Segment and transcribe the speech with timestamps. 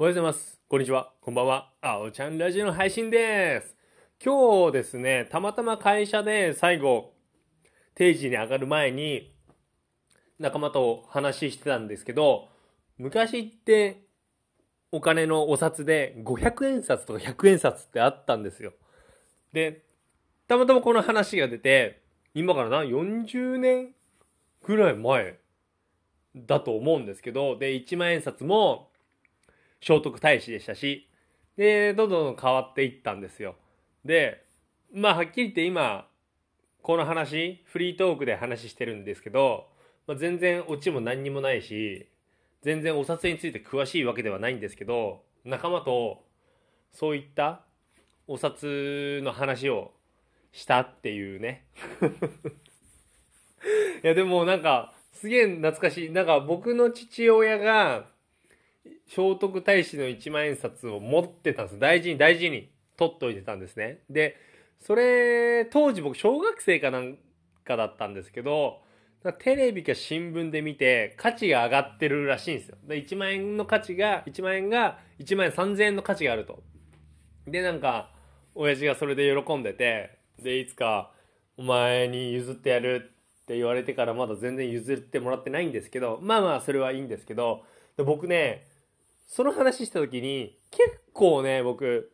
[0.00, 0.60] おはようございます。
[0.68, 1.10] こんにちは。
[1.20, 1.72] こんばんは。
[1.80, 3.74] あおちゃんラジオの配信です。
[4.24, 7.14] 今日ですね、たまたま会社で最後、
[7.96, 9.34] 定時に上がる前に、
[10.38, 12.48] 仲間と話してたんですけど、
[12.96, 14.04] 昔って
[14.92, 18.74] お金のお札で500円札とか100円札ってあったんですよ。
[19.52, 19.82] で、
[20.46, 22.02] たまたまこの話が出て、
[22.34, 23.96] 今からな、40年
[24.62, 25.40] ぐらい前
[26.36, 28.92] だと思うんですけど、で、1万円札も
[29.80, 31.08] 聖徳太子でしたし、
[31.56, 33.56] で、どんどん変わっていったんですよ。
[34.04, 34.44] で、
[34.92, 36.08] まあ、はっきり言って今、
[36.82, 39.68] この話、フリートークで話してるんですけど、
[40.06, 42.08] まあ、全然オチも何にもないし、
[42.62, 46.24] 全然お札について詳しいわけではないんですけど、仲間と
[46.92, 47.62] そういった
[48.26, 49.92] お札の話を
[50.52, 51.66] したっていうね。
[54.02, 56.10] いや、でもなんか、すげえ懐かしい。
[56.10, 58.06] なんか僕の父親が、
[59.08, 61.78] 聖徳太子の一万円札を持ってたんです。
[61.78, 64.00] 大事に大事に取っといてたんですね。
[64.10, 64.36] で、
[64.80, 67.16] それ、当時僕小学生かなん
[67.64, 68.82] かだったんですけど、
[69.40, 72.76] テレビか新聞で見て価値が上がってるらしいんですよ。
[72.84, 76.62] で、1万円の価値が、1万円が1万円3000円の価値があると。
[77.46, 78.10] で、なんか、
[78.54, 81.12] 親父がそれで喜んでて、で、いつか
[81.56, 83.10] お前に譲ってやる
[83.42, 87.64] って言われてからまだ全然譲ってもらってないんですけど、まあまあそれはいいんですけど、
[87.96, 88.66] で僕ね、
[89.28, 92.10] その話した時に、結構ね、僕、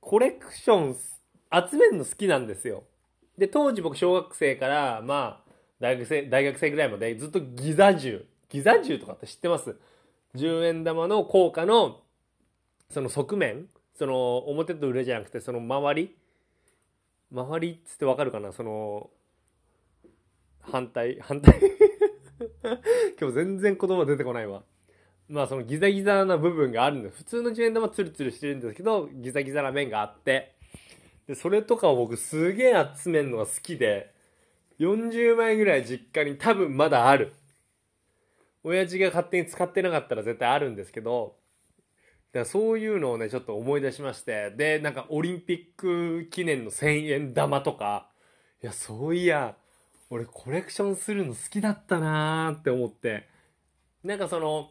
[0.00, 2.84] コレクション集めるの好きなんですよ。
[3.36, 8.26] で、当時僕小学生から、まあ、大学生、大学生ぐらいまでずっとギザ銃。
[8.50, 9.76] ギザ銃とかって知ってます
[10.36, 12.02] ?10 円玉の効果の、
[12.90, 16.16] その側面その表と裏じゃなくて、その周り？
[17.32, 18.52] 周りっつってわかるかな？
[18.52, 19.10] その、
[20.60, 21.58] 反対、反対？
[23.20, 24.62] 今日全然言葉出てこないわ。
[25.28, 27.18] まあそのギザギザな部分があるんです。
[27.18, 30.54] 普通の10円玉ツルツルしてるんですけど、ギザギザな面があって。
[31.26, 34.14] で、それとかを僕すげえ集めるのが好きで、
[34.78, 37.34] 40枚ぐらい実家に多分まだある。
[38.64, 41.36] 親父が勝手に使ってなかったら絶対あるんですけど、
[42.32, 48.08] だからそういうのをね、ちょっと思い出しまして、で、なんかオリンピック記念の1000円玉とか、
[48.62, 49.56] いや、そういや、
[50.10, 53.28] 俺コレクションするの好きだったなーって思って、
[54.02, 54.70] なんかその、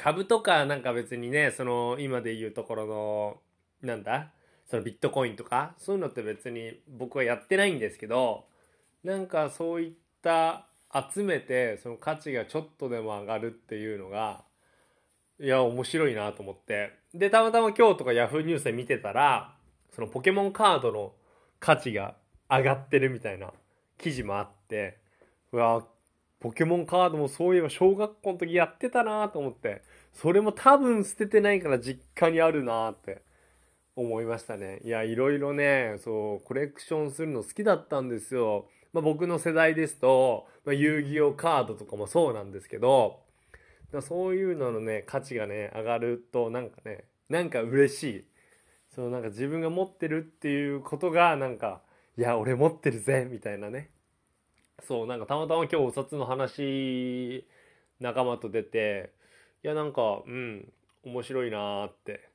[0.00, 3.36] 株とかなんか別にね、その今で言うところの、
[3.82, 4.30] なんだ
[4.64, 8.46] そのビットコインとか、そういうのって別に僕はやってないんですけど、
[9.04, 10.68] なんかそういった
[11.12, 14.42] 集めてその価値がちょっとでも上がるっていうのが、
[15.38, 16.92] いや、面白いなと思って。
[17.12, 19.54] で、たまたま今日とか Yahoo ニュースで見てたら、
[19.94, 21.12] そのポケモンカードの
[21.58, 22.14] 価値が
[22.48, 23.52] 上がってるみたいな
[23.98, 24.96] 記事もあって、
[25.52, 25.84] うわ、
[26.40, 29.82] ポケモンカードもそういえば小学校の時やってたなと思って、
[30.14, 33.22] それも多分捨ててないから実家にあるなって
[33.94, 34.80] 思いましたね。
[34.82, 38.66] いや、いろいろね、そう、コレクションするの好きだったんですよ。
[38.92, 43.20] まあ、僕の世代ですと、まあ、遊戯王カードとかもそうなんですけど、
[44.00, 48.24] そういうののね、価値がね、上がると、なんかね、なんか嬉しい。
[48.94, 51.82] そのなんか自分が持ってるっていうことが、なんか、
[52.16, 53.90] いや、俺持ってるぜ、みたいなね。
[54.86, 57.46] そう、なんかたまたま今日お札の話、
[58.00, 59.12] 仲間と出て、
[59.62, 60.72] いや、なんか、うん、
[61.04, 62.28] 面白いなーって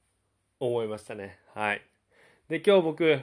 [0.59, 1.39] 思いましたね。
[1.53, 1.81] はい。
[2.49, 3.19] で、今日僕、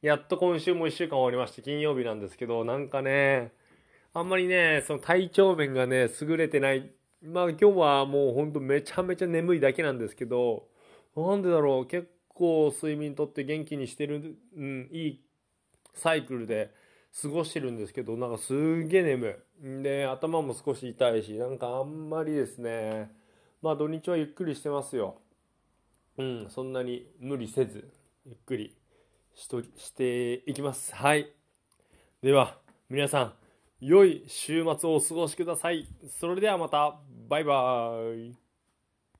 [0.00, 3.52] やっと今週も1週間終わりまして、金曜日なんですけど、なんかね、
[4.14, 6.90] あんまりね、その体調面がね、優れてない。
[7.22, 10.66] まあ今日はもうほんとめちゃめちゃ眠いだけなんですけど、
[11.16, 15.20] なんでだろう、結構睡眠とって元気にしてる、うん、いい
[15.94, 16.70] サイクルで
[17.20, 19.66] 過ごしてるんですけど、なんかすげえ眠い。
[19.66, 23.10] んで、頭も少し痛いし、なんかあんまりですね、
[23.60, 25.20] まあ土日はゆっくりしてますよ。
[26.16, 27.92] うん、そんなに無理せず、
[28.24, 28.76] ゆっくり
[29.34, 30.94] しとしていきます。
[30.94, 31.30] はい。
[32.22, 32.58] では、
[32.88, 33.34] 皆さん、
[33.80, 35.86] 良い週末をお過ごしください。
[36.20, 38.41] それではまた、バイバーイ。